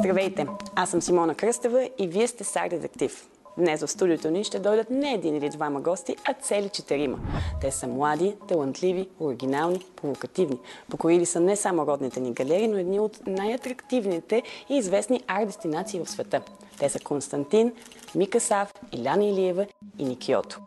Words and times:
Здравейте! 0.00 0.46
Аз 0.74 0.90
съм 0.90 1.02
Симона 1.02 1.34
Кръстева 1.34 1.90
и 1.98 2.08
вие 2.08 2.26
сте 2.26 2.44
Сар 2.44 2.68
Детектив. 2.68 3.28
Днес 3.58 3.80
в 3.80 3.88
студиото 3.88 4.30
ни 4.30 4.44
ще 4.44 4.58
дойдат 4.58 4.90
не 4.90 5.14
един 5.14 5.36
или 5.36 5.48
двама 5.48 5.80
гости, 5.80 6.16
а 6.24 6.34
цели 6.34 6.68
четирима. 6.68 7.18
Те 7.60 7.70
са 7.70 7.86
млади, 7.86 8.36
талантливи, 8.48 9.08
оригинални, 9.20 9.84
провокативни. 9.96 10.58
Покорили 10.90 11.26
са 11.26 11.40
не 11.40 11.56
само 11.56 11.86
родните 11.86 12.20
ни 12.20 12.32
галерии, 12.32 12.68
но 12.68 12.78
едни 12.78 13.00
от 13.00 13.26
най-атрактивните 13.26 14.42
и 14.68 14.76
известни 14.76 15.20
арт-дестинации 15.26 16.04
в 16.04 16.10
света. 16.10 16.42
Те 16.78 16.88
са 16.88 17.00
Константин, 17.00 17.72
Мика 18.14 18.40
Сав, 18.40 18.74
Иляна 18.92 19.24
Илиева 19.24 19.66
и 19.98 20.04
Никиото. 20.04 20.60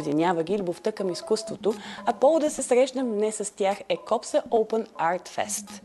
Обединява 0.00 0.42
ги 0.42 0.58
любовта 0.58 0.92
към 0.92 1.10
изкуството, 1.10 1.74
а 2.06 2.12
повода 2.12 2.46
да 2.46 2.50
се 2.50 2.62
срещнем 2.62 3.12
днес 3.12 3.36
с 3.36 3.50
тях 3.50 3.78
е 3.88 3.96
Копса 3.96 4.42
Open 4.50 4.86
Art 4.88 5.28
Fest. 5.28 5.82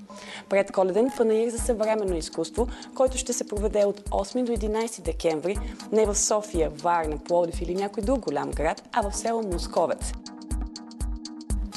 Пред 0.49 0.71
коледен 0.71 1.11
панаир 1.17 1.49
за 1.49 1.59
съвременно 1.59 2.17
изкуство, 2.17 2.67
който 2.95 3.17
ще 3.17 3.33
се 3.33 3.47
проведе 3.47 3.85
от 3.85 3.99
8 3.99 4.43
до 4.43 4.51
11 4.51 5.01
декември 5.01 5.57
не 5.91 6.05
в 6.05 6.15
София, 6.15 6.69
Варна, 6.69 7.17
Пловдив 7.17 7.61
или 7.61 7.75
някой 7.75 8.03
друг 8.03 8.19
голям 8.19 8.51
град, 8.51 8.83
а 8.93 9.09
в 9.09 9.15
село 9.15 9.41
Московец. 9.41 10.13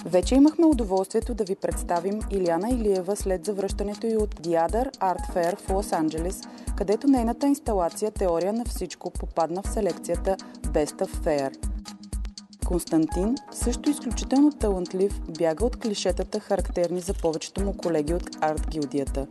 Вече 0.05 0.35
имахме 0.35 0.67
удоволствието 0.67 1.35
да 1.35 1.45
ви 1.45 1.57
представим 1.57 2.21
Иляна 2.31 2.71
Илиева 2.71 3.17
след 3.17 3.45
завръщането 3.45 4.07
й 4.07 4.17
от 4.17 4.35
Диадър 4.41 4.91
Art 4.91 5.35
Fair 5.35 5.59
в 5.59 5.69
Лос-Анджелес, 5.69 6.49
където 6.77 7.07
нейната 7.07 7.47
инсталация 7.47 8.11
Теория 8.11 8.53
на 8.53 8.65
всичко 8.65 9.11
попадна 9.11 9.63
в 9.63 9.69
селекцията 9.69 10.37
Best 10.63 11.07
of 11.07 11.09
Fair. 11.25 11.69
Константин, 12.69 13.35
също 13.53 13.91
изключително 13.91 14.53
талантлив, 14.53 15.21
бяга 15.39 15.65
от 15.65 15.77
клишетата, 15.77 16.41
характерни 16.41 17.01
за 17.01 17.15
повечето 17.15 17.61
му 17.61 17.77
колеги 17.77 18.15
от 18.15 18.31
арт-гилдията. 18.41 19.27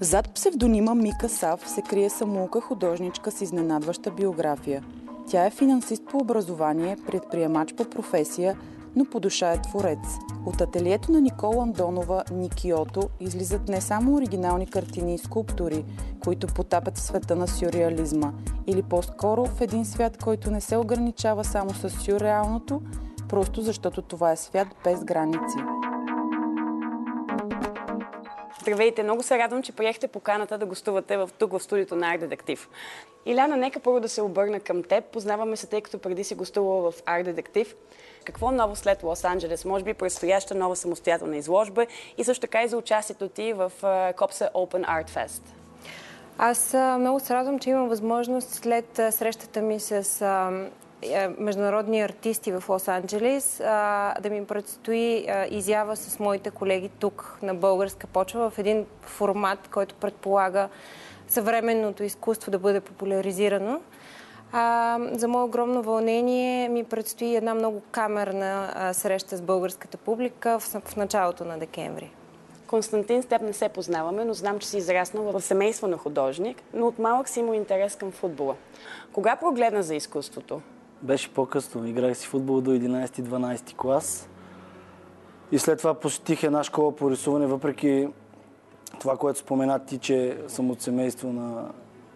Зад 0.00 0.34
псевдонима 0.34 0.94
Мика 0.94 1.28
Сав 1.28 1.68
се 1.68 1.82
крие 1.82 2.10
самоука 2.10 2.60
художничка 2.60 3.30
с 3.30 3.40
изненадваща 3.40 4.10
биография. 4.10 4.84
Тя 5.30 5.46
е 5.46 5.50
финансист 5.50 6.02
по 6.10 6.18
образование, 6.18 6.96
предприемач 7.06 7.74
по 7.74 7.84
професия, 7.84 8.56
но 8.96 9.04
по 9.04 9.20
душа 9.20 9.52
е 9.52 9.62
творец. 9.62 10.18
От 10.46 10.60
ателието 10.60 11.12
на 11.12 11.20
Никола 11.20 11.62
Андонова 11.62 12.24
Никиото 12.32 13.08
излизат 13.20 13.68
не 13.68 13.80
само 13.80 14.14
оригинални 14.14 14.66
картини 14.66 15.14
и 15.14 15.18
скулптури, 15.18 15.84
които 16.24 16.46
потапят 16.46 16.98
света 16.98 17.36
на 17.36 17.48
сюрреализма, 17.48 18.32
или 18.66 18.82
по-скоро 18.82 19.46
в 19.46 19.60
един 19.60 19.84
свят, 19.84 20.22
който 20.22 20.50
не 20.50 20.60
се 20.60 20.76
ограничава 20.76 21.44
само 21.44 21.70
с 21.70 21.90
сюрреалното, 21.90 22.82
просто 23.28 23.62
защото 23.62 24.02
това 24.02 24.32
е 24.32 24.36
свят 24.36 24.68
без 24.84 25.04
граници. 25.04 25.58
Здравейте! 28.64 29.02
Много 29.02 29.22
се 29.22 29.38
радвам, 29.38 29.62
че 29.62 29.72
приехте 29.72 30.08
поканата 30.08 30.58
да 30.58 30.66
гостувате 30.66 31.16
в, 31.16 31.30
тук 31.38 31.52
в 31.52 31.60
студиото 31.60 31.96
на 31.96 32.14
Арт 32.14 32.20
Детектив. 32.20 32.68
Иляна, 33.26 33.56
нека 33.56 33.80
първо 33.80 34.00
да 34.00 34.08
се 34.08 34.22
обърна 34.22 34.60
към 34.60 34.82
теб. 34.82 35.04
Познаваме 35.04 35.56
се, 35.56 35.66
тъй 35.66 35.80
като 35.80 35.98
преди 35.98 36.24
си 36.24 36.34
гостувала 36.34 36.90
в 36.90 37.02
Арт 37.06 37.24
Детектив. 37.24 37.76
Какво 38.24 38.50
ново 38.50 38.76
след 38.76 39.02
Лос-Анджелес? 39.02 39.64
Може 39.64 39.84
би 39.84 39.94
предстояща 39.94 40.54
нова 40.54 40.76
самостоятелна 40.76 41.36
изложба 41.36 41.86
и 42.18 42.24
също 42.24 42.40
така 42.40 42.62
и 42.62 42.68
за 42.68 42.76
участието 42.76 43.28
ти 43.28 43.52
в 43.52 43.72
Копса 44.16 44.50
Open 44.54 44.86
Art 44.86 45.10
Fest. 45.10 45.42
Аз 46.38 46.74
много 47.00 47.20
се 47.20 47.34
радвам, 47.34 47.58
че 47.58 47.70
имам 47.70 47.88
възможност 47.88 48.50
след 48.50 48.86
срещата 49.10 49.62
ми 49.62 49.80
с 49.80 50.02
международни 51.38 52.00
артисти 52.00 52.52
в 52.52 52.64
Лос-Анджелес 52.68 53.58
да 54.20 54.30
ми 54.30 54.46
предстои 54.46 55.26
изява 55.50 55.96
с 55.96 56.18
моите 56.18 56.50
колеги 56.50 56.88
тук 56.88 57.38
на 57.42 57.54
българска 57.54 58.06
почва 58.06 58.50
в 58.50 58.58
един 58.58 58.86
формат, 59.02 59.68
който 59.68 59.94
предполага 59.94 60.68
съвременното 61.28 62.04
изкуство 62.04 62.50
да 62.50 62.58
бъде 62.58 62.80
популяризирано. 62.80 63.80
А, 64.52 64.98
за 65.12 65.28
мое 65.28 65.42
огромно 65.42 65.82
вълнение 65.82 66.68
ми 66.68 66.84
предстои 66.84 67.36
една 67.36 67.54
много 67.54 67.82
камерна 67.90 68.72
а, 68.74 68.94
среща 68.94 69.36
с 69.36 69.40
българската 69.40 69.96
публика 69.96 70.58
в, 70.58 70.80
в 70.84 70.96
началото 70.96 71.44
на 71.44 71.58
декември. 71.58 72.10
Константин, 72.66 73.22
с 73.22 73.26
теб 73.26 73.42
не 73.42 73.52
се 73.52 73.68
познаваме, 73.68 74.24
но 74.24 74.34
знам, 74.34 74.58
че 74.58 74.68
си 74.68 74.76
израснал 74.76 75.24
в 75.24 75.40
семейство 75.40 75.86
на 75.86 75.96
художник, 75.96 76.62
но 76.74 76.86
от 76.86 76.98
малък 76.98 77.28
си 77.28 77.40
имал 77.40 77.54
интерес 77.54 77.96
към 77.96 78.12
футбола. 78.12 78.54
Кога 79.12 79.36
прогледна 79.36 79.82
за 79.82 79.94
изкуството? 79.94 80.60
Беше 81.02 81.34
по-късно. 81.34 81.86
Играх 81.86 82.16
си 82.16 82.26
футбол 82.26 82.60
до 82.60 82.70
11-12 82.70 83.76
клас. 83.76 84.28
И 85.52 85.58
след 85.58 85.78
това 85.78 85.94
посетих 85.94 86.42
една 86.42 86.64
школа 86.64 86.96
по 86.96 87.10
рисуване, 87.10 87.46
въпреки 87.46 88.08
това, 89.00 89.16
което 89.16 89.38
спомена 89.38 89.78
ти, 89.78 89.98
че 89.98 90.38
съм 90.48 90.70
от 90.70 90.82
семейство 90.82 91.32
на 91.32 91.70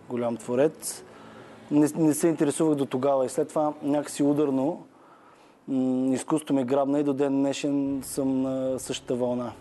голям 0.08 0.36
творец 0.36 1.04
не, 1.70 1.88
не 1.96 2.14
се 2.14 2.28
интересувах 2.28 2.74
до 2.74 2.86
тогава. 2.86 3.26
И 3.26 3.28
след 3.28 3.48
това 3.48 3.72
някакси 3.82 4.22
ударно 4.22 4.86
м- 5.68 6.14
изкуството 6.14 6.54
ми 6.54 6.64
грабна 6.64 7.00
и 7.00 7.02
до 7.02 7.12
ден 7.12 7.32
днешен 7.32 8.00
съм 8.04 8.42
на 8.42 8.78
същата 8.78 9.14
вълна. 9.14 9.52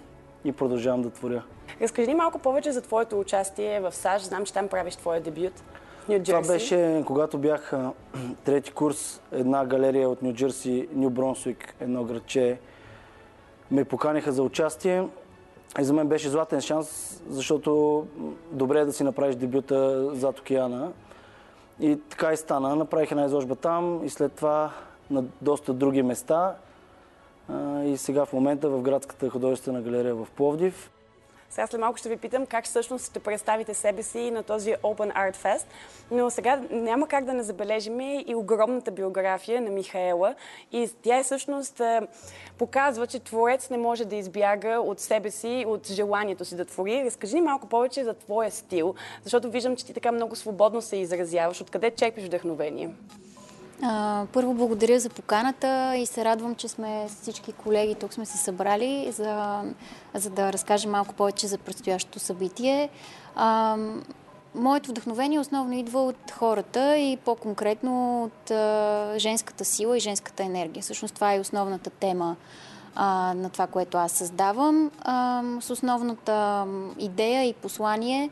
И 0.46 0.52
продължавам 0.52 1.02
да 1.02 1.10
творя. 1.10 1.44
Разкажи 1.82 2.08
ни 2.08 2.16
малко 2.16 2.40
повече 2.40 2.72
за 2.72 2.82
твоето 2.82 3.20
участие 3.20 3.80
в 3.80 3.92
САЩ. 3.96 4.26
Знам, 4.26 4.46
че 4.46 4.54
там 4.54 4.68
правиш 4.68 4.96
твоя 4.96 5.22
дебют. 5.22 5.54
Това 6.08 6.42
беше, 6.42 7.04
когато 7.06 7.38
бях 7.38 7.74
трети 8.44 8.72
курс, 8.72 9.22
една 9.32 9.66
галерия 9.66 10.10
от 10.10 10.22
Нью 10.22 10.34
Джерси, 10.34 10.88
Нью 10.94 11.10
Бронсуик, 11.10 11.76
едно 11.80 12.04
градче, 12.04 12.60
ме 13.72 13.86
поканиха 13.86 14.32
за 14.32 14.44
участие. 14.44 15.08
И 15.80 15.84
за 15.84 15.94
мен 15.94 16.08
беше 16.08 16.30
златен 16.30 16.62
шанс, 16.62 17.22
защото 17.30 18.06
добре 18.52 18.80
е 18.80 18.86
да 18.86 18.94
си 18.94 19.04
направиш 19.04 19.36
дебюта 19.36 20.10
зад 20.16 20.40
океана. 20.40 20.92
И 21.80 22.00
така 22.10 22.34
и 22.34 22.38
стана. 22.38 22.76
Направих 22.76 23.12
една 23.12 23.26
изложба 23.26 23.56
там 23.56 24.06
и 24.06 24.10
след 24.10 24.34
това 24.34 24.72
на 25.12 25.24
доста 25.42 25.74
други 25.74 26.04
места. 26.04 26.56
И 27.86 27.98
сега 27.98 28.26
в 28.26 28.34
момента 28.34 28.70
в 28.70 28.82
градската 28.82 29.30
художествена 29.30 29.82
галерия 29.82 30.16
в 30.16 30.28
Пловдив. 30.36 30.92
Сега 31.50 31.68
след 31.68 31.82
малко 31.82 31.98
ще 31.98 32.10
ви 32.10 32.18
питам 32.18 32.46
как 32.46 32.66
всъщност 32.66 33.10
ще 33.10 33.20
представите 33.20 33.74
себе 33.74 34.04
си 34.04 34.32
на 34.32 34.44
този 34.44 34.74
Open 34.74 35.14
Art 35.14 35.36
Fest. 35.36 35.66
Но 36.12 36.30
сега 36.30 36.62
няма 36.70 37.08
как 37.08 37.26
да 37.26 37.34
не 37.34 37.44
забележим 37.44 38.00
и 38.00 38.36
огромната 38.36 38.92
биография 38.92 39.62
на 39.62 39.70
Михаела. 39.70 40.36
И 40.72 40.90
тя 41.02 41.18
е 41.18 41.24
всъщност 41.24 41.82
показва, 42.58 43.08
че 43.08 43.20
творец 43.20 43.70
не 43.70 43.78
може 43.78 44.06
да 44.06 44.16
избяга 44.16 44.80
от 44.80 45.00
себе 45.00 45.32
си, 45.32 45.66
от 45.68 45.88
желанието 45.88 46.46
си 46.46 46.56
да 46.56 46.66
твори. 46.66 47.06
Разкажи 47.06 47.36
ни 47.36 47.42
малко 47.42 47.68
повече 47.68 48.04
за 48.04 48.14
твоя 48.14 48.52
стил, 48.52 48.96
защото 49.24 49.52
виждам, 49.52 49.76
че 49.76 49.86
ти 49.86 49.94
така 49.94 50.12
много 50.12 50.36
свободно 50.36 50.82
се 50.82 50.98
изразяваш. 50.98 51.62
Откъде 51.62 51.92
черпиш 51.92 52.24
вдъхновение? 52.24 52.90
Първо 54.34 54.54
благодаря 54.54 55.00
за 55.00 55.10
поканата 55.10 55.94
и 55.98 56.06
се 56.06 56.26
радвам, 56.26 56.56
че 56.56 56.68
сме 56.68 57.08
всички 57.22 57.54
колеги 57.54 57.96
тук 57.96 58.14
сме 58.14 58.26
се 58.26 58.38
събрали, 58.38 59.12
за, 59.12 59.62
за 60.14 60.30
да 60.30 60.54
разкажем 60.54 60.92
малко 60.92 61.14
повече 61.14 61.48
за 61.48 61.58
предстоящото 61.58 62.20
събитие. 62.20 62.90
А, 63.36 63.78
моето 64.56 64.90
вдъхновение 64.90 65.40
основно 65.40 65.74
идва 65.74 66.04
от 66.06 66.32
хората 66.32 66.98
и 66.98 67.18
по-конкретно 67.18 68.24
от 68.24 68.52
а, 68.52 69.14
женската 69.18 69.66
сила 69.66 69.98
и 69.98 70.00
женската 70.00 70.44
енергия. 70.44 70.84
Всъщност 70.84 71.16
това 71.16 71.34
е 71.34 71.40
основната 71.40 71.90
тема 71.90 72.36
а, 72.96 73.34
на 73.34 73.50
това, 73.50 73.68
което 73.68 73.98
аз 73.98 74.12
създавам, 74.12 74.92
с 75.62 75.70
основната 75.70 76.66
идея 77.00 77.44
и 77.44 77.54
послание 77.54 78.30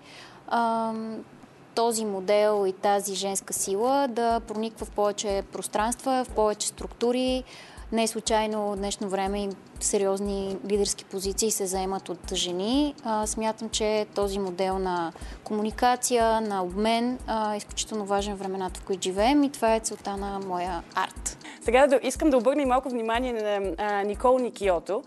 този 1.75 2.05
модел 2.05 2.65
и 2.67 2.73
тази 2.73 3.15
женска 3.15 3.53
сила 3.53 4.07
да 4.09 4.39
прониква 4.39 4.85
в 4.85 4.91
повече 4.91 5.43
пространства, 5.51 6.25
в 6.27 6.35
повече 6.35 6.67
структури. 6.67 7.43
Не 7.91 8.03
е 8.03 8.07
случайно 8.07 8.71
в 8.71 8.75
днешно 8.75 9.09
време 9.09 9.43
и 9.43 9.49
сериозни 9.79 10.57
лидерски 10.69 11.05
позиции 11.05 11.51
се 11.51 11.65
заемат 11.65 12.09
от 12.09 12.33
жени. 12.33 12.95
Смятам, 13.25 13.69
че 13.69 14.05
този 14.15 14.39
модел 14.39 14.79
на 14.79 15.13
комуникация, 15.43 16.41
на 16.41 16.63
обмен 16.63 17.19
е 17.53 17.57
изключително 17.57 18.05
важен 18.05 18.35
времената, 18.35 18.79
в 18.79 18.83
които 18.83 19.03
живеем 19.03 19.43
и 19.43 19.51
това 19.51 19.75
е 19.75 19.79
целта 19.79 20.17
на 20.17 20.39
моя 20.39 20.83
арт. 20.95 21.37
Сега 21.61 21.87
искам 22.03 22.29
да 22.29 22.37
обърна 22.37 22.65
малко 22.65 22.89
внимание 22.89 23.33
на 23.79 24.03
Никол 24.03 24.39
Никиото. 24.39 25.03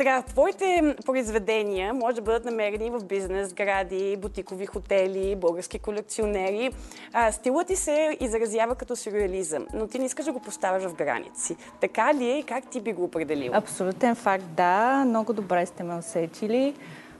Сега, 0.00 0.22
твоите 0.22 0.94
произведения 1.06 1.94
може 1.94 2.16
да 2.16 2.22
бъдат 2.22 2.44
намерени 2.44 2.90
в 2.90 3.04
бизнес, 3.04 3.48
сгради, 3.48 4.16
бутикови 4.16 4.66
хотели, 4.66 5.36
български 5.36 5.78
колекционери. 5.78 6.70
А, 7.12 7.32
стилът 7.32 7.66
ти 7.66 7.76
се 7.76 8.16
изразява 8.20 8.74
като 8.74 8.96
сюрреализъм, 8.96 9.66
но 9.74 9.86
ти 9.86 9.98
не 9.98 10.04
искаш 10.04 10.24
да 10.24 10.32
го 10.32 10.40
поставяш 10.40 10.82
в 10.82 10.94
граници. 10.94 11.56
Така 11.80 12.14
ли 12.14 12.24
е 12.24 12.38
и 12.38 12.42
как 12.42 12.66
ти 12.66 12.80
би 12.80 12.92
го 12.92 13.04
определил? 13.04 13.52
Абсолютен 13.54 14.14
факт, 14.14 14.44
да. 14.56 15.04
Много 15.06 15.32
добре 15.32 15.66
сте 15.66 15.82
ме 15.82 15.94
усетили. 15.94 16.74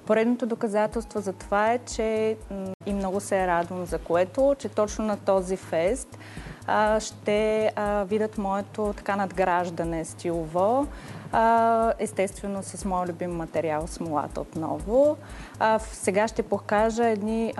Поредното 0.06 0.46
доказателство 0.46 1.20
за 1.20 1.32
това 1.32 1.72
е, 1.72 1.78
че 1.78 2.36
и 2.86 2.92
много 2.92 3.20
се 3.20 3.46
радвам 3.46 3.86
за 3.86 3.98
което, 3.98 4.54
че 4.58 4.68
точно 4.68 5.04
на 5.04 5.16
този 5.16 5.56
фест 5.56 6.18
ще 6.98 7.72
видят 8.06 8.38
моето 8.38 8.94
така 8.96 9.16
надграждане 9.16 10.04
стилово. 10.04 10.86
Естествено 11.98 12.62
с 12.62 12.84
моят 12.84 13.08
любим 13.08 13.36
материал 13.36 13.86
смолата 13.86 14.40
отново. 14.40 15.16
Сега 15.78 16.28
ще 16.28 16.42
покажа 16.42 17.08
едни 17.08 17.54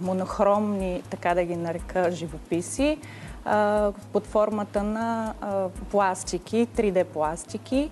монохромни, 0.00 1.02
така 1.10 1.34
да 1.34 1.44
ги 1.44 1.56
нарека, 1.56 2.10
живописи 2.10 2.98
под 4.12 4.26
формата 4.26 4.82
на 4.82 5.34
пластики, 5.90 6.68
3D 6.76 7.04
пластики. 7.04 7.90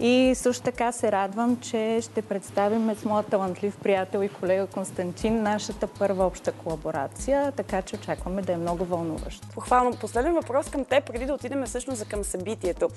И 0.00 0.32
също 0.34 0.62
така 0.62 0.92
се 0.92 1.12
радвам, 1.12 1.60
че 1.60 1.98
ще 2.02 2.22
представим 2.22 2.94
с 2.94 3.04
моят 3.04 3.26
талантлив 3.26 3.76
приятел 3.82 4.22
и 4.22 4.28
колега 4.28 4.66
Константин 4.66 5.42
нашата 5.42 5.86
първа 5.86 6.26
обща 6.26 6.52
колаборация, 6.52 7.52
така 7.52 7.82
че 7.82 7.96
очакваме 7.96 8.42
да 8.42 8.52
е 8.52 8.56
много 8.56 8.84
вълнуващо. 8.84 9.48
Похвално. 9.54 9.96
Последен 9.96 10.34
въпрос 10.34 10.70
към 10.70 10.84
те, 10.84 11.00
преди 11.00 11.26
да 11.26 11.34
отидем 11.34 11.64
всъщност 11.66 12.08
към 12.08 12.24
събитието. 12.24 12.88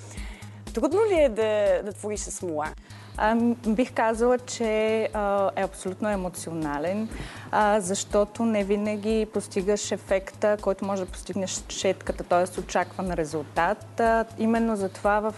Трудно 0.73 0.99
ли 1.11 1.19
е 1.19 1.29
да, 1.29 1.81
да 1.83 1.93
твориш 1.93 2.19
с 2.19 2.31
смола? 2.31 2.67
Бих 3.68 3.94
казала, 3.94 4.38
че 4.38 4.66
е 5.56 5.62
абсолютно 5.63 6.10
емоционален, 6.10 7.10
защото 7.77 8.45
не 8.45 8.63
винаги 8.63 9.27
постигаш 9.33 9.92
ефекта, 9.92 10.57
който 10.62 10.86
може 10.86 11.06
да 11.06 11.12
постигнеш 11.12 11.63
четката, 11.68 12.24
т.е. 12.24 12.60
очакван 12.60 13.12
резултат. 13.12 14.01
Именно 14.38 14.75
затова 14.75 15.19
в, 15.19 15.33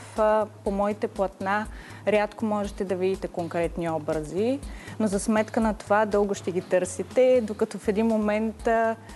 по 0.64 0.72
моите 0.72 1.08
платна 1.08 1.68
рядко 2.08 2.46
можете 2.46 2.84
да 2.84 2.96
видите 2.96 3.28
конкретни 3.28 3.90
образи, 3.90 4.60
но 5.00 5.08
за 5.08 5.20
сметка 5.20 5.62
на 5.62 5.74
това 5.74 6.06
дълго 6.06 6.36
ще 6.36 6.52
ги 6.52 6.62
търсите, 6.62 7.42
докато 7.44 7.78
в 7.78 7.88
един 7.88 8.08
момент 8.08 8.68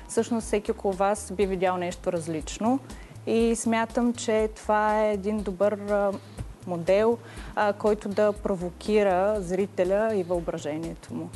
всъщност 0.08 0.48
всеки 0.48 0.72
около 0.72 0.94
вас 0.94 1.32
би 1.32 1.46
видял 1.46 1.78
нещо 1.78 2.12
различно. 2.12 2.80
И 3.28 3.56
смятам, 3.56 4.14
че 4.14 4.50
това 4.56 5.02
е 5.02 5.14
един 5.14 5.38
добър 5.38 5.78
модел, 6.68 7.18
а, 7.56 7.74
който 7.74 8.10
да 8.10 8.34
провокира 8.34 9.42
зрителя 9.42 10.16
и 10.16 10.24
въображението 10.24 11.14
му. 11.14 11.30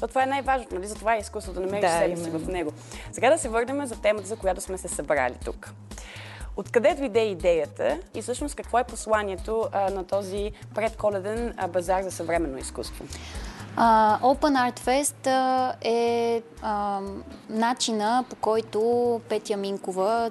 То 0.00 0.08
това 0.08 0.22
е 0.22 0.26
най-важното, 0.26 0.74
нали? 0.74 0.86
Затова 0.86 1.14
е 1.14 1.18
изкуство 1.18 1.52
да 1.52 1.60
намериш 1.60 1.90
да, 1.90 1.98
себе 1.98 2.16
си 2.16 2.30
в 2.30 2.48
него. 2.48 2.72
Сега 3.12 3.30
да 3.30 3.38
се 3.38 3.48
върнем 3.48 3.86
за 3.86 4.00
темата, 4.00 4.26
за 4.26 4.36
която 4.36 4.60
сме 4.60 4.78
се 4.78 4.88
събрали 4.88 5.34
тук. 5.44 5.72
Откъде 6.56 6.94
дойде 6.94 7.20
идеята 7.20 7.98
и 8.14 8.22
всъщност 8.22 8.54
какво 8.54 8.78
е 8.78 8.84
посланието 8.84 9.68
а, 9.72 9.90
на 9.90 10.06
този 10.06 10.52
предколеден 10.74 11.54
а, 11.56 11.68
базар 11.68 12.02
за 12.02 12.10
съвременно 12.10 12.58
изкуство? 12.58 13.04
Open 13.78 14.56
Art 14.56 14.80
Fest 14.80 15.26
uh, 15.26 15.74
е 15.82 16.42
uh, 16.62 17.22
начина 17.50 18.24
по 18.30 18.36
който 18.36 19.20
Петя 19.28 19.56
Минкова 19.56 20.30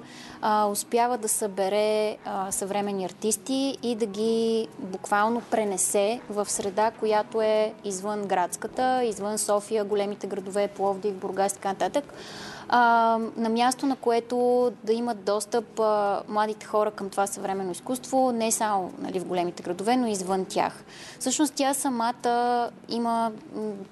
успява 0.70 1.18
да 1.18 1.28
събере 1.28 2.16
съвременни 2.50 3.04
артисти 3.04 3.78
и 3.82 3.94
да 3.94 4.06
ги 4.06 4.68
буквално 4.78 5.40
пренесе 5.40 6.20
в 6.30 6.50
среда, 6.50 6.90
която 6.90 7.40
е 7.40 7.74
извън 7.84 8.22
градската, 8.22 9.04
извън 9.04 9.38
София, 9.38 9.84
големите 9.84 10.26
градове, 10.26 10.68
Пловдив, 10.68 11.14
Бургас 11.14 11.52
и 11.52 11.54
така 11.54 11.68
нататък 11.68 12.14
а, 12.68 13.18
на 13.36 13.48
място, 13.48 13.86
на 13.86 13.96
което 13.96 14.36
да 14.84 14.92
имат 14.92 15.24
достъп 15.24 15.80
а, 15.80 16.22
младите 16.28 16.66
хора 16.66 16.90
към 16.90 17.10
това 17.10 17.26
съвременно 17.26 17.72
изкуство, 17.72 18.32
не 18.32 18.52
само 18.52 18.92
нали, 18.98 19.20
в 19.20 19.24
големите 19.24 19.62
градове, 19.62 19.96
но 19.96 20.06
и 20.06 20.10
извън 20.10 20.44
тях. 20.44 20.84
Всъщност 21.18 21.54
тя 21.54 21.74
самата 21.74 22.70
има 22.88 23.32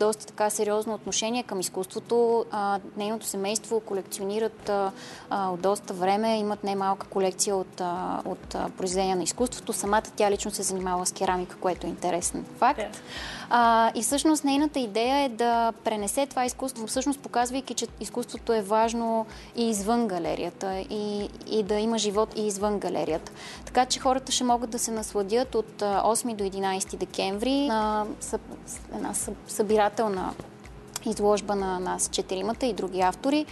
доста 0.00 0.26
така 0.26 0.50
сериозно 0.50 0.94
отношение 0.94 1.42
към 1.42 1.60
изкуството. 1.60 2.44
А, 2.50 2.80
нейното 2.96 3.26
семейство 3.26 3.80
колекционират 3.80 4.68
а, 4.68 4.92
от 5.30 5.60
доста 5.60 5.94
време, 5.94 6.38
имат 6.38 6.64
най-малка 6.64 7.06
колекция 7.06 7.56
от, 7.56 7.80
от 8.24 8.56
произведения 8.78 9.16
на 9.16 9.22
изкуството. 9.22 9.72
Самата 9.72 10.02
тя 10.16 10.30
лично 10.30 10.50
се 10.50 10.62
занимава 10.62 11.06
с 11.06 11.12
керамика, 11.12 11.56
което 11.56 11.86
е 11.86 11.90
интересен 11.90 12.44
факт. 12.58 12.80
Yeah. 12.80 13.90
И 13.94 14.02
всъщност 14.02 14.44
нейната 14.44 14.78
идея 14.78 15.24
е 15.24 15.28
да 15.28 15.72
пренесе 15.84 16.26
това 16.26 16.44
изкуство, 16.44 16.86
всъщност 16.86 17.20
показвайки, 17.20 17.74
че 17.74 17.86
изкуството 18.00 18.52
е 18.52 18.62
важно 18.62 19.26
и 19.56 19.68
извън 19.68 20.08
галерията 20.08 20.84
и, 20.90 21.28
и 21.46 21.62
да 21.62 21.74
има 21.74 21.98
живот 21.98 22.28
и 22.36 22.46
извън 22.46 22.78
галерията. 22.78 23.32
Така 23.64 23.86
че 23.86 24.00
хората 24.00 24.32
ще 24.32 24.44
могат 24.44 24.70
да 24.70 24.78
се 24.78 24.90
насладят 24.90 25.54
от 25.54 25.82
8 25.82 26.34
до 26.34 26.44
11 26.44 26.96
декември 26.96 27.68
на 27.68 28.06
една 28.94 29.14
събирателна 29.46 30.34
изложба 31.06 31.54
на 31.54 31.80
нас 31.80 32.08
четиримата 32.08 32.66
и 32.66 32.72
други 32.72 33.00
автори, 33.00 33.46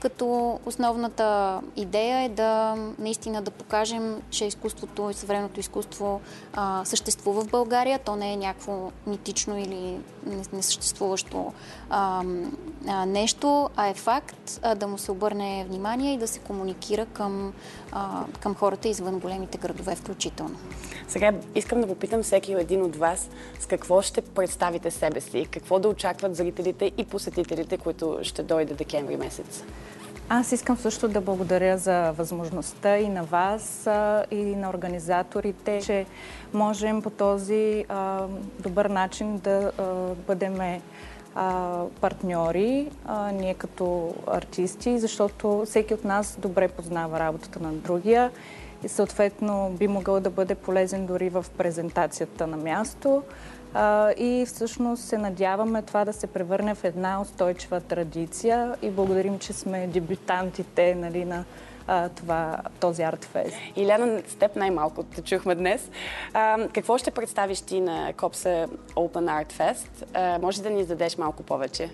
като 0.00 0.58
основната 0.66 1.60
идея 1.76 2.18
е 2.24 2.28
да 2.28 2.76
наистина 2.98 3.42
да 3.42 3.50
покажем, 3.50 4.22
че 4.30 4.44
изкуството 4.44 5.10
и 5.10 5.14
съвременното 5.14 5.60
изкуство 5.60 6.20
съществува 6.84 7.42
в 7.42 7.50
България. 7.50 7.98
То 7.98 8.16
не 8.16 8.32
е 8.32 8.36
някакво 8.36 8.90
митично 9.06 9.58
или 9.58 9.98
несъществуващо 10.52 11.52
а, 11.90 12.24
а, 12.88 13.06
нещо, 13.06 13.70
а 13.76 13.88
е 13.88 13.94
факт 13.94 14.60
а, 14.62 14.74
да 14.74 14.86
му 14.86 14.98
се 14.98 15.12
обърне 15.12 15.64
внимание 15.68 16.14
и 16.14 16.18
да 16.18 16.28
се 16.28 16.38
комуникира 16.38 17.06
към, 17.06 17.52
а, 17.92 18.24
към 18.40 18.54
хората 18.54 18.88
извън 18.88 19.18
големите 19.18 19.58
градове 19.58 19.96
включително. 19.96 20.56
Сега 21.08 21.32
искам 21.54 21.80
да 21.80 21.86
попитам 21.86 22.22
всеки 22.22 22.52
един 22.52 22.82
от 22.82 22.96
вас 22.96 23.28
с 23.60 23.66
какво 23.66 24.02
ще 24.02 24.20
представите 24.20 24.90
себе 24.90 25.20
си, 25.20 25.46
какво 25.50 25.78
да 25.78 25.88
очакват 25.88 26.36
зрителите 26.36 26.92
и 26.98 27.04
посетителите, 27.04 27.78
които 27.78 28.18
ще 28.22 28.42
дойде 28.42 28.74
декември 28.74 29.16
месец. 29.16 29.62
Аз 30.28 30.52
искам 30.52 30.76
също 30.76 31.08
да 31.08 31.20
благодаря 31.20 31.78
за 31.78 32.12
възможността 32.12 32.98
и 32.98 33.08
на 33.08 33.24
вас, 33.24 33.88
и 34.30 34.56
на 34.56 34.70
организаторите, 34.70 35.80
че 35.82 36.06
можем 36.54 37.02
по 37.02 37.10
този 37.10 37.84
а, 37.88 38.26
добър 38.60 38.86
начин 38.86 39.38
да 39.38 39.72
а, 39.78 39.84
бъдем 40.26 40.80
партньори, 42.00 42.90
а, 43.04 43.32
ние 43.32 43.54
като 43.54 44.14
артисти, 44.26 44.98
защото 44.98 45.62
всеки 45.66 45.94
от 45.94 46.04
нас 46.04 46.38
добре 46.40 46.68
познава 46.68 47.20
работата 47.20 47.60
на 47.60 47.72
другия 47.72 48.30
и 48.84 48.88
съответно 48.88 49.76
би 49.78 49.88
могъл 49.88 50.20
да 50.20 50.30
бъде 50.30 50.54
полезен 50.54 51.06
дори 51.06 51.28
в 51.28 51.46
презентацията 51.58 52.46
на 52.46 52.56
място. 52.56 53.22
И 54.18 54.44
всъщност 54.46 55.02
се 55.02 55.18
надяваме 55.18 55.82
това 55.82 56.04
да 56.04 56.12
се 56.12 56.26
превърне 56.26 56.74
в 56.74 56.84
една 56.84 57.20
устойчива 57.20 57.80
традиция 57.80 58.74
и 58.82 58.90
благодарим, 58.90 59.38
че 59.38 59.52
сме 59.52 59.86
дебютантите 59.86 60.94
нали, 60.94 61.24
на 61.24 61.44
това, 62.16 62.56
този 62.80 63.02
артфест. 63.02 63.56
Иляна, 63.76 64.22
с 64.28 64.34
теб 64.34 64.56
най-малко 64.56 65.02
те 65.02 65.22
чухме 65.22 65.54
днес. 65.54 65.90
А, 66.34 66.68
какво 66.74 66.98
ще 66.98 67.10
представиш 67.10 67.60
ти 67.60 67.80
на 67.80 68.12
Копса 68.12 68.68
Open 68.94 69.44
Art 69.44 69.52
Fest? 69.52 70.04
А, 70.14 70.38
може 70.38 70.62
да 70.62 70.70
ни 70.70 70.80
издадеш 70.80 71.18
малко 71.18 71.42
повече? 71.42 71.90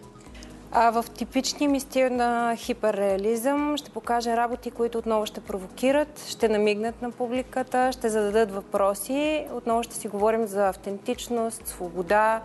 А 0.74 0.90
в 0.90 1.04
типичния 1.10 1.70
ми 1.70 1.80
стил 1.80 2.10
на 2.10 2.56
хиперреализъм 2.56 3.76
ще 3.76 3.90
покажа 3.90 4.36
работи, 4.36 4.70
които 4.70 4.98
отново 4.98 5.26
ще 5.26 5.40
провокират, 5.40 6.26
ще 6.28 6.48
намигнат 6.48 7.02
на 7.02 7.10
публиката, 7.10 7.92
ще 7.92 8.08
зададат 8.08 8.54
въпроси. 8.54 9.46
Отново 9.52 9.82
ще 9.82 9.94
си 9.94 10.08
говорим 10.08 10.46
за 10.46 10.68
автентичност, 10.68 11.66
свобода. 11.66 12.42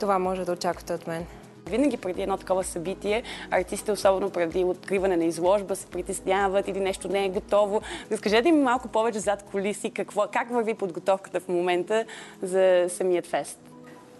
Това 0.00 0.18
може 0.18 0.44
да 0.44 0.52
очаквате 0.52 0.94
от 0.94 1.06
мен. 1.06 1.26
Винаги 1.66 1.96
преди 1.96 2.22
едно 2.22 2.36
такова 2.36 2.64
събитие, 2.64 3.22
артистите, 3.50 3.92
особено 3.92 4.30
преди 4.30 4.64
откриване 4.64 5.16
на 5.16 5.24
изложба, 5.24 5.76
се 5.76 5.86
притесняват 5.86 6.68
или 6.68 6.80
нещо 6.80 7.08
не 7.08 7.24
е 7.24 7.28
готово. 7.28 7.80
Разкажете 8.12 8.52
ми 8.52 8.62
малко 8.62 8.88
повече 8.88 9.18
зад 9.18 9.42
колиси, 9.42 9.90
какво, 9.90 10.26
как 10.32 10.50
върви 10.50 10.74
подготовката 10.74 11.40
в 11.40 11.48
момента 11.48 12.04
за 12.42 12.86
самият 12.88 13.26
фест. 13.26 13.60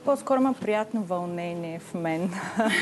По-скоро 0.05 0.41
има 0.41 0.55
приятно 0.55 1.03
вълнение 1.03 1.79
в 1.79 1.95
мен, 1.95 2.31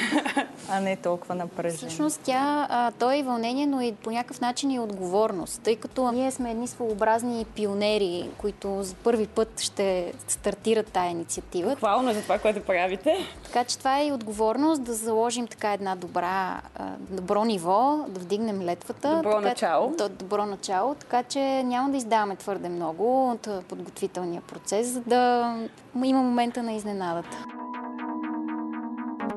а 0.71 0.81
не 0.81 0.97
толкова 0.97 1.35
напрежение. 1.35 1.89
Всъщност 1.89 2.21
тя, 2.25 2.67
а, 2.71 2.93
то 2.93 3.11
е 3.11 3.17
и 3.17 3.23
вълнение, 3.23 3.67
но 3.67 3.81
и 3.81 3.93
по 3.93 4.11
някакъв 4.11 4.41
начин 4.41 4.71
и 4.71 4.79
отговорност, 4.79 5.63
тъй 5.63 5.77
като 5.77 6.13
ние 6.13 6.31
сме 6.31 6.51
едни 6.51 6.69
своеобразни 6.69 7.47
пионери, 7.55 8.31
които 8.39 8.83
за 8.83 8.95
първи 8.95 9.27
път 9.27 9.61
ще 9.61 10.13
стартират 10.29 10.87
тая 10.87 11.11
инициатива. 11.11 11.77
Хвално 11.77 12.13
за 12.13 12.23
това, 12.23 12.39
което 12.39 12.63
правите. 12.63 13.17
Така 13.45 13.65
че 13.65 13.79
това 13.79 13.99
е 13.99 14.07
и 14.07 14.13
отговорност 14.13 14.83
да 14.83 14.95
заложим 14.95 15.47
така 15.47 15.73
една 15.73 15.97
добра, 15.97 16.61
добро 16.99 17.45
ниво, 17.45 18.05
да 18.09 18.21
вдигнем 18.21 18.63
летвата. 18.63 19.17
Добро 19.17 19.31
така, 19.31 19.49
начало. 19.49 19.95
То, 19.99 20.09
добро 20.09 20.47
начало, 20.47 20.95
така 20.95 21.23
че 21.23 21.63
няма 21.63 21.91
да 21.91 21.97
издаваме 21.97 22.37
твърде 22.37 22.69
много 22.69 23.31
от 23.31 23.49
подготвителния 23.69 24.43
процес, 24.43 24.87
за 24.87 25.01
да 25.01 25.55
има 26.05 26.23
момента 26.23 26.63
на 26.63 26.73
बनावत 27.07 27.56